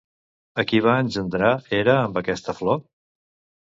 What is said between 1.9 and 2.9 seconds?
amb aquesta flor?